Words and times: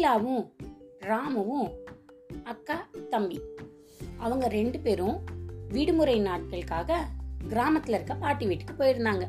ஷீலாவும் 0.00 0.44
ராமுவும் 1.00 1.70
அக்கா 2.44 2.86
தம்பி. 3.10 3.40
அவங்க 4.18 4.48
ரெண்டு 4.48 4.78
பேரும் 4.78 5.16
விடுமுறை 5.68 6.20
நாட்களுக்காக 6.20 6.98
கிராமத்துல 7.48 7.88
இருக்க 7.88 8.14
பாட்டி 8.14 8.46
வீட்டுக்கு 8.46 8.74
போயிருந்தாங்க. 8.74 9.28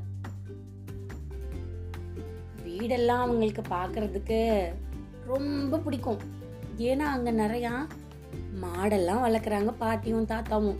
வீடெல்லாம் 2.63 3.24
அவங்களுக்கு 3.26 3.62
பாக்குறதுக்கு 3.62 4.40
ரொம்ப 5.26 5.78
பிடிக்கும். 5.78 6.18
ஏன்னா 6.78 7.08
அங்க 7.15 7.31
நிறையா 7.31 7.74
மாடெல்லாம் 8.62 9.26
வளர்க்குறாங்க 9.26 9.74
பாட்டியும் 9.78 10.28
தாத்தாவும். 10.28 10.79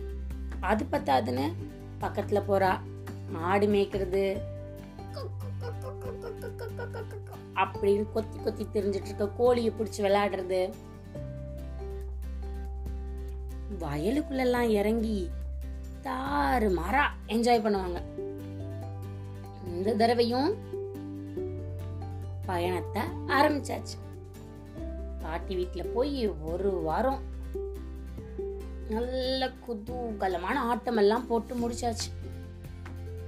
அது 0.60 0.86
பத்தாதுன்னு 0.92 1.52
பக்கத்துல 2.00 2.42
போறா. 2.48 2.80
மாடு 3.28 3.66
மேய்க்கிறது 3.66 4.40
அப்படின்னு 7.64 8.12
கொத்தி 8.12 8.38
கொத்தி 8.38 8.66
தெரிஞ்சிட்டு 8.72 9.04
இருக்க 9.04 9.28
கோழியை 9.28 9.72
பிடிச்சி 9.72 10.00
விளையாடுறது. 10.00 10.72
வயலுக்குள்ளெல்லாம் 13.80 14.68
இறங்கி 14.68 15.30
தாறு 16.02 16.74
மாறா 16.74 17.14
என்ஜாய் 17.26 17.64
பண்ணுவாங்க. 17.64 18.00
இந்த 19.66 19.94
தடவையும் 19.94 20.56
பயணத்தை 22.46 23.02
ஆரம்பிச்சாச்சு. 23.26 23.98
பாட்டி 25.22 25.56
வீட்டுல 25.56 25.92
போய் 25.94 26.28
ஒரு 26.28 26.70
வாரம் 26.70 27.20
நல்ல 28.88 29.50
குதூகலமான 29.66 30.54
ஆட்டம் 30.54 30.96
எல்லாம் 30.96 31.26
போட்டு 31.26 31.54
முடிச்சாச்சு. 31.54 32.08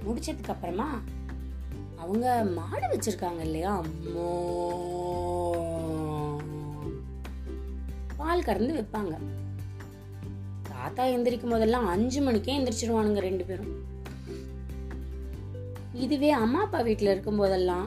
முடிச்சதுக்கு 0.05 0.47
அப்புறமா 0.47 1.01
அவங்க 2.05 2.27
மாடு 2.57 2.85
வச்சிருக்காங்க 2.91 3.41
இல்லையா? 3.47 3.71
அம்மோ 3.81 4.29
பால் 8.17 8.47
கறந்து 8.47 8.73
வைப்பாங்க. 8.77 9.15
தாத்தா 10.69 11.03
எந்திரிக்கும் 11.15 11.53
போதெல்லாம் 11.53 11.87
அஞ்சு 11.93 12.19
மணிக்கே 12.21 12.55
எந்திரிச்சிருவானுங்க 12.59 13.21
ரெண்டு 13.27 13.43
பேரும். 13.49 13.73
இதுவே 16.05 16.29
அம்மா 16.43 16.59
அப்பா 16.63 16.79
வீட்டுல 16.87 17.13
இருக்கும் 17.15 17.41
போதெல்லாம் 17.41 17.85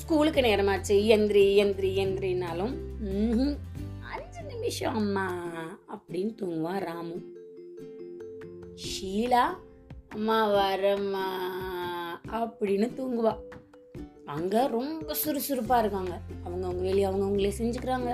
ஸ்கூலுக்கு 0.00 0.40
நேரமாச்சு. 0.48 0.96
எந்திரி 1.14 1.44
எந்திரி 1.62 1.90
எந்திரினாலும் 2.02 2.74
அஞ்சு 4.12 4.42
நிமிஷம் 4.52 4.98
அம்மா 5.00 5.26
அப்படின்னு 5.94 6.32
தூங்குவான் 6.40 6.82
ராமு. 6.88 7.16
ஷீலா 8.86 9.44
அம்மா 10.16 10.38
வரம்மா 10.56 11.26
அப்படின்னு 12.38 12.86
தூங்குவா. 12.98 13.32
அங்கே 14.34 14.60
ரொம்ப 14.76 15.14
சுறுசுறுப்பாக 15.22 15.82
இருக்காங்க. 15.82 16.14
அவங்க 16.44 16.64
அவங்க 16.66 16.82
வேலையை 16.86 17.06
அவங்க 17.08 17.24
அவங்களே 17.26 17.52
செஞ்சுக்கிறாங்க. 17.58 18.10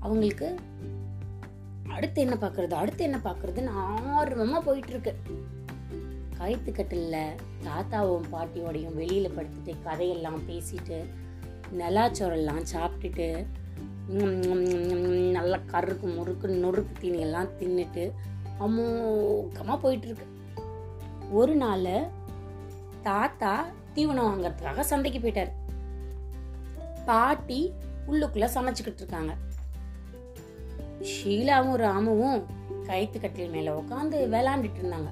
அவங்களுக்கு 0.00 0.48
அடுத்து 1.96 2.18
என்ன 2.22 2.36
பார்க்கறது 2.40 2.74
அடுத்து 2.80 3.02
என்ன 3.04 3.18
பார்க்கறதுன்னு 3.24 3.74
ஆர்வமாக 4.14 4.60
போயிட்டுருக்கு. 4.66 5.12
கயிற்றுக்கட்டில் 6.38 7.36
தாத்தாவும் 7.66 8.26
பாட்டியோடையும் 8.32 8.98
வெளியில் 9.00 9.34
படுத்துட்டு 9.36 9.74
கதையெல்லாம் 9.82 10.40
பேசிட்டு 10.48 10.98
நிலாச்சோரெல்லாம் 11.80 12.64
சாப்பிட்டுட்டு 12.72 13.28
நல்லா 15.36 15.58
கருக்கு 15.72 16.06
முறுக்கு 16.16 16.48
நொறுக்கு 16.64 16.94
தீனியெல்லாம் 17.00 17.54
தின்னுட்டு 17.60 18.04
அமோகமாக 18.66 19.78
போயிட்டுருக்கு. 19.84 20.26
ஒரு 21.38 21.54
நாள் 21.62 21.90
தாத்தா 23.02 23.54
தீவனம் 23.96 24.30
வாங்கறதுக்காக 24.30 24.80
சந்தைக்கு 24.80 25.20
போயிட்டாரு. 25.20 25.50
பாட்டி 27.04 27.72
உள்ளுக்குள்ள 28.10 28.46
சமைச்சுக்கிட்டு 28.54 28.94
இருக்காங்க. 28.94 29.34
ஷீலாவும் 31.00 31.80
ராமுவும் 31.80 32.44
கைத்து 32.86 33.20
கட்டில் 33.20 33.50
மேல 33.50 33.78
உட்காந்து 33.78 34.16
விளாண்டுட்டு 34.32 34.80
இருந்தாங்க. 34.82 35.08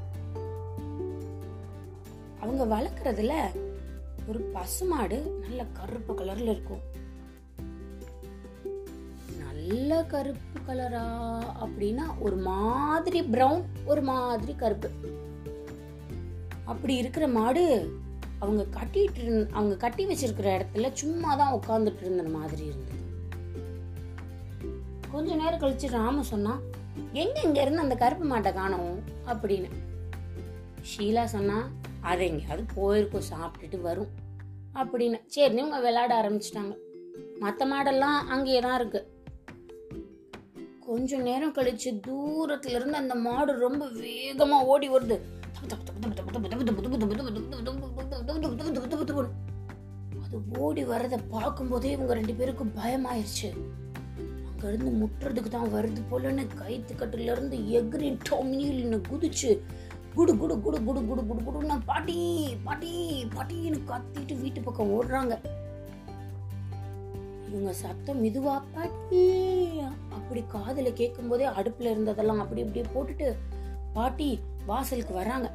அவங்க 2.41 2.65
வளர்க்கறதுல 2.77 3.33
ஒரு 4.29 4.41
பசுமாடு 4.41 5.39
நல்ல 5.41 5.65
கருப்பு 5.73 6.15
கலர்ல 6.15 6.43
இருக்கும். 6.43 6.81
நல்ல 9.39 10.05
கருப்பு 10.05 10.73
கலரா 10.73 11.05
அப்படின்னா 11.63 12.03
ஒரு 12.19 12.37
மாதிரி 12.37 13.23
ப்ரௌன் 13.23 13.63
ஒரு 13.85 14.03
மாதிரி 14.03 14.55
கருப்பு. 14.55 14.91
அப்படி 16.65 16.97
இருக்கிற 16.97 17.29
மாடு 17.29 17.93
அவங்க 18.41 18.63
கட்டிட்டு 18.77 19.25
அவங்க 19.53 19.75
கட்டி 19.77 20.03
வச்சிருக்கிற 20.07 20.49
இடத்துல 20.57 20.91
சும்மா 20.93 21.31
தான் 21.35 21.55
உட்காந்துட்டு 21.55 22.03
இருந்த 22.03 22.25
மாதிரி 22.31 22.65
இருந்தது 22.65 23.01
கொஞ்ச 25.13 25.35
நேரம் 25.35 25.61
கழிச்சு 25.61 25.89
ராம 25.91 26.23
சொன்னா 26.23 26.55
எங்க 27.13 27.37
இங்க 27.45 27.59
இருந்து 27.63 27.81
அந்த 27.81 27.97
கருப்பு 27.97 28.27
மாட்டை 28.27 28.53
காணும் 28.53 28.95
அப்படின்னு 29.27 29.69
ஷீலா 30.83 31.25
சொன்னா 31.25 31.59
அது 32.03 32.23
எங்கேயாவது 32.25 32.65
போயிருக்கும் 32.75 33.29
சாப்பிட்டுட்டு 33.31 33.81
வரும் 33.81 34.11
அப்படின்னு 34.75 35.19
சரி 35.27 35.57
இவங்க 35.57 35.79
விளையாட 35.81 36.13
ஆரம்பிச்சிட்டாங்க 36.23 36.75
மற்ற 37.41 37.67
மாடெல்லாம் 37.67 38.19
அங்கேயே 38.27 38.61
தான் 38.61 38.79
இருக்கு 38.81 39.01
கொஞ்ச 40.87 41.17
நேரம் 41.19 41.55
கழிச்சு 41.55 41.91
தூரத்துல 42.07 42.75
இருந்து 42.75 42.97
அந்த 42.97 43.15
மாடு 43.15 43.53
ரொம்ப 43.59 43.85
வேகமா 44.01 44.59
ஓடி 44.65 44.89
வருது 44.89 45.17
ஓடி 50.59 50.85
வரத 50.85 51.19
பார்க்கும்போதே 51.19 51.91
இவங்க 51.91 52.15
ரெண்டு 52.15 52.35
பேருக்கும் 52.35 52.73
பயமாயிருச்சு. 52.77 53.49
அங்கேருந்து 54.49 54.91
முட்டுறதுக்கு 55.01 55.49
தான் 55.49 55.73
வருது 55.75 56.03
போலன்னு 56.11 56.47
கைத்து 56.55 56.95
கட்டுல 56.95 57.21
இருந்து 57.21 57.57
எகிரி 57.57 58.19
டொம்னில்னு 58.31 59.01
குதிச்சு 59.11 59.61
குடு 60.15 60.37
குடு 60.37 60.61
குடு 60.61 60.85
குடு 60.85 61.07
குடு 61.07 61.27
குடு 61.27 61.41
குடுன்னு 61.47 61.77
பாட்டி 61.85 62.17
பாட்டி 62.65 63.25
பாட்டின்னு 63.35 63.81
கத்திட்டு 63.91 64.41
வீட்டு 64.41 64.61
பக்கம் 64.61 64.93
ஓடுறாங்க. 64.97 65.37
இவங்க 67.49 67.73
சத்தம் 67.73 68.25
இதுவா 68.25 68.65
பாட்டி 68.75 69.23
அப்படி 70.11 70.45
காதில் 70.49 70.93
கேட்கும் 70.93 71.29
போதே 71.29 71.47
அடுப்புல 71.47 71.93
இருந்ததெல்லாம் 71.95 72.43
அப்படி 72.45 72.61
இப்படியே 72.61 72.87
போட்டுட்டு 72.95 73.35
பாட்டி 73.93 74.41
வாசலுக்கு 74.67 75.15
வர்றாங்க. 75.21 75.51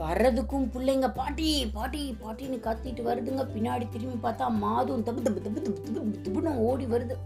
வர்றதுக்கும் 0.00 0.66
பிள்ளைங்க 0.74 1.08
பாட்டி 1.18 1.48
பாட்டி 1.76 2.00
பாட்டின்னு 2.22 2.56
கத்திட்டு 2.66 3.02
வருதுங்க. 3.08 3.42
பின்னாடி 3.54 3.84
திரும்பி 3.94 4.16
பார்த்தா 4.26 4.46
மாதும் 4.62 5.04
தப்பு 5.06 5.20
தப்பு 5.26 5.40
தப்பு 5.44 5.60
தப்பு 5.66 5.92
தப்பு 5.96 6.22
தப்புன்னு 6.24 6.52
ஓடி 6.68 6.86
வருது. 6.92 7.16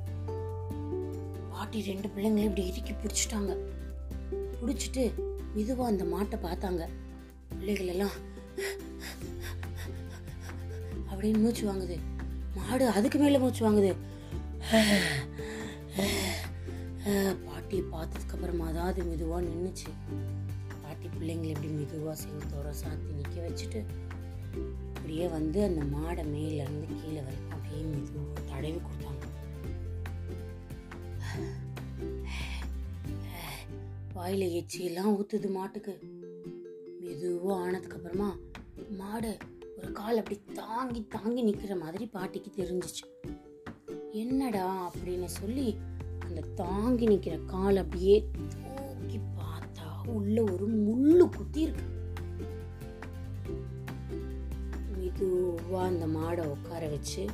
பாட்டி 1.53 1.79
ரெண்டு 1.91 2.09
பிள்ளைங்களையும் 2.15 2.51
இப்படி 2.51 2.67
இறுக்கி 2.71 2.95
பிடிச்சிட்டாங்க. 2.95 3.55
பிடிச்சிட்டு 4.61 5.05
மெதுவா 5.57 5.87
அந்த 5.93 6.05
மாட்டை 6.15 6.39
பார்த்தாங்க. 6.47 6.83
பிள்ளைகள் 7.57 7.93
எல்லாம் 7.95 8.17
அப்படின்னு 11.11 11.41
மூச்சு 11.45 11.65
வாங்குது. 11.71 11.97
மாடு 12.59 12.85
அதுக்கு 12.99 13.19
மேல 13.19 13.39
மூச்சு 13.45 13.63
வாங்குது. 13.67 13.93
பாட்டி 17.47 17.79
பார்த்ததுக்கு 17.93 18.35
அப்புறமா 18.37 18.67
அதாவது 18.73 19.01
மெதுவாக 19.11 19.41
நின்றுச்சு 19.47 19.91
சாத்தி 20.99 21.09
பிள்ளைங்களை 21.17 21.51
இப்படி 21.51 21.69
மெதுவாக 21.73 22.15
செவத்தோர 22.21 22.69
சாத்தி 22.79 23.11
நிற்க 23.17 23.37
வச்சுட்டு 23.43 23.81
அப்படியே 24.95 25.27
வந்து 25.35 25.59
அந்த 25.67 25.83
மாடை 25.95 26.23
மேலேருந்து 26.33 26.87
கீழே 27.01 27.21
வரைக்கும் 27.27 27.53
அப்படியே 27.57 27.83
மெதுவாக 27.91 28.41
தடவி 28.49 28.81
கொடுத்தாங்க. 28.87 29.25
வாயில் 34.17 34.47
எச்சியெல்லாம் 34.61 35.13
ஊற்றுது 35.19 35.51
மாட்டுக்கு. 35.51 35.95
மெதுவாக 37.05 37.61
ஆனதுக்கப்புறமா 37.63 38.31
மாடு 39.01 39.33
ஒரு 39.77 39.91
கால் 40.01 40.21
அப்படி 40.23 40.39
தாங்கி 40.61 41.03
தாங்கி 41.17 41.43
நிற்கிற 41.43 41.77
மாதிரி 41.85 42.07
பாட்டிக்கு 42.17 42.53
தெரிஞ்சிச்சு. 42.61 43.05
என்னடா 44.25 44.67
அப்படின்னு 44.91 45.31
சொல்லி 45.41 45.69
அந்த 46.27 46.41
தாங்கி 46.63 47.07
நிற்கிற 47.07 47.37
கால் 47.55 47.83
அப்படியே 47.85 48.17
உள்ள 50.15 50.43
ஒரு 50.43 50.67
முள்ளு 50.69 51.37
குத்தி 51.37 51.61
இருக்கு. 51.61 51.85
மெதுவாக 54.97 55.87
அந்த 55.87 56.07
மாடை 56.07 56.45
உட்கார 56.47 56.87
வச்சு 56.87 57.27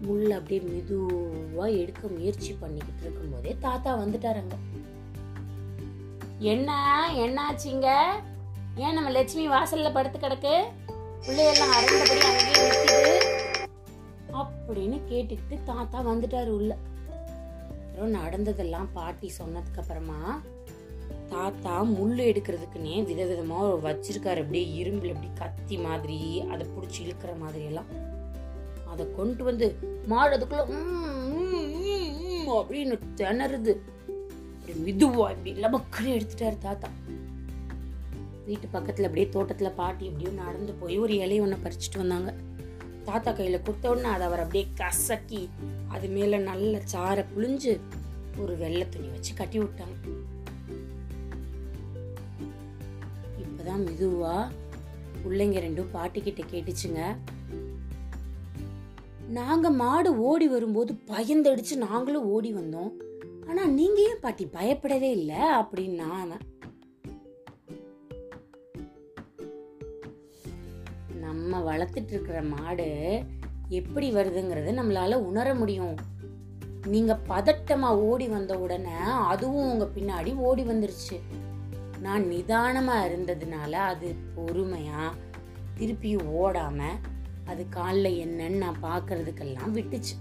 முள் 0.00 0.30
அப்படியே 0.30 0.60
மெதுவாக 0.60 1.70
எடுக்க 1.70 2.08
முயற்சி 2.08 2.52
பண்ணிக்கிட்டு 2.52 3.00
இருக்கும்போதே 3.00 3.56
தாத்தா 3.60 3.98
வந்துட்டாருங்க 3.98 4.56
என்ன? 6.38 6.70
என்னாச்சுங்க? 7.14 7.88
ஏன் 8.76 8.94
நம்ம 8.94 9.10
லட்சுமி 9.10 9.48
வாசல்ல 9.48 9.92
படுத்து 9.92 10.18
கிடக்கு? 10.18 10.54
பிள்ளையெல்லாம் 11.26 11.74
அரண்டபடி 11.76 12.20
அங்கேயே 12.28 12.62
நிற்குது 12.68 13.16
அப்படின்னு 14.32 14.98
கேட்டுக்கிட்டு 15.08 15.62
தாத்தா 15.64 16.06
வந்துட்டாரு 16.06 16.48
உள்ள. 16.48 16.76
அப்புறம் 17.86 18.10
நடந்ததெல்லாம் 18.10 18.88
பாட்டி 18.92 19.32
சொன்னதுக்கு 19.38 19.78
அப்புறமா 19.78 20.40
தாத்தா 21.32 21.74
முள் 21.96 22.16
எடுக்கிறதுக்குன்னே 22.30 22.96
விதவிதமாக 23.10 23.68
வச்சிருக்காரு. 23.86 24.40
அப்படியே 24.44 24.66
இரும்பில் 24.80 25.12
அப்படி 25.14 25.30
கத்தி 25.40 25.76
மாதிரி 25.86 26.18
அதை 26.52 26.64
பிடிச்சி 26.74 27.00
இழுக்கிற 27.04 27.32
மாதிரி 27.42 27.64
எல்லாம் 27.70 27.90
அதை 28.92 29.04
கொண்டு 29.16 29.42
வந்து 29.48 29.66
மாடு 30.06 30.32
அதுக்குள்ள 30.36 30.62
அப்படின்னு 32.58 32.94
திணறுது. 33.18 33.74
அப்படி 34.72 34.92
இப்படி 34.92 35.24
இப்படி 35.34 35.52
லபக்குன்னு 35.64 36.14
எடுத்துட்டாரு 36.16 36.58
தாத்தா. 36.66 36.88
வீட்டு 38.46 38.66
பக்கத்துல 38.72 39.08
அப்படியே 39.08 39.26
தோட்டத்துல 39.34 39.68
பாட்டி 39.74 40.04
அப்படியே 40.08 40.30
நடந்து 40.42 40.72
போய் 40.80 40.96
ஒரு 41.04 41.12
இலைய 41.14 41.44
ஒன்று 41.44 41.64
பறிச்சுட்டு 41.64 42.00
வந்தாங்க. 42.02 42.30
தாத்தா 43.04 43.30
கையில 43.32 43.58
கொடுத்த 43.62 43.90
உடனே 43.90 44.08
அதை 44.14 44.24
அவர் 44.28 44.42
அப்படியே 44.44 44.66
கசக்கி 44.80 45.42
அது 45.88 46.08
மேல 46.16 46.38
நல்ல 46.50 46.72
சாரை 46.92 47.24
புழிஞ்சு 47.34 47.72
ஒரு 48.40 48.54
வெள்ளை 48.56 48.86
துணி 48.88 49.08
வச்சு 49.14 49.32
கட்டி 49.34 49.58
விட்டாங்க. 49.58 49.96
தான் 53.70 53.84
மெதுவா 53.88 54.36
பிள்ளைங்க 55.22 55.58
ரெண்டும் 55.66 55.92
பாட்டிக்கிட்ட 55.96 56.42
கேட்டுச்சுங்க. 56.52 57.00
நாங்க 59.38 59.66
மாடு 59.80 60.10
ஓடி 60.28 60.46
வரும்போது 60.48 60.92
பயந்தடிச்சு 61.10 61.74
நாங்களும் 61.86 62.28
ஓடி 62.36 62.50
வந்தோம். 62.54 62.92
ஆனா 63.48 63.62
நீங்க 63.78 63.98
ஏன் 64.10 64.22
பாட்டி 64.24 64.44
பயப்படவே 64.56 65.10
இல்ல? 65.18 65.32
அப்படின்னா 65.60 66.10
நம்ம 71.24 71.60
வளர்த்துட்டு 71.68 72.12
இருக்கிற 72.14 72.38
மாடு 72.54 72.88
எப்படி 73.78 74.08
வருதுங்கிறத 74.14 74.72
நம்மளால 74.78 75.18
உணர 75.28 75.48
முடியும். 75.60 75.96
நீங்க 76.94 77.12
பதட்டமா 77.28 77.88
ஓடி 78.08 78.26
வந்த 78.34 78.52
உடனே 78.64 78.98
அதுவும் 79.32 79.70
உங்க 79.72 79.86
பின்னாடி 79.96 80.30
ஓடி 80.48 80.62
வந்துருச்சு. 80.62 81.16
நான் 82.00 82.26
நிதானமாக 82.26 83.08
இருந்ததுனால 83.08 83.72
அது 83.72 84.14
பொறுமையாக 84.34 85.16
திருப்பி 85.74 86.16
ஓடாமல் 86.16 86.98
அது 87.44 87.66
காலில் 87.68 88.28
என்னன்னு 88.28 88.56
நான் 88.56 88.82
பார்க்கறதுக்கெல்லாம் 88.82 89.74
விட்டுச்சு. 89.74 90.14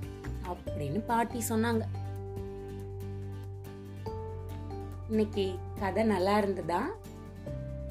அப்படின்னு 0.50 1.06
பாட்டி 1.06 1.42
சொன்னாங்க. 1.50 1.82
இன்னைக்கு 5.10 5.56
கதை 5.80 6.04
நல்லா 6.04 6.38
இருந்ததா? 6.38 6.82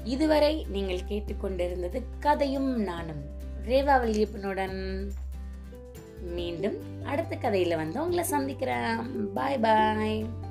இதுவரை 0.03 0.65
நீங்கள் 0.69 1.07
கேட்டுக்கொண்டிருந்தது 1.07 2.03
கதையும் 2.19 2.81
நானும் 2.81 3.23
ரேவா 3.65 3.95
வல்லியப்பனுடன். 4.03 5.09
மீண்டும் 6.21 6.77
அடுத்த 7.03 7.35
கதையில 7.35 7.75
வந்து 7.75 8.01
உங்களை 8.01 8.23
சந்திக்கிறேன். 8.23 9.33
பாய் 9.33 9.57
பாய் 9.57 10.47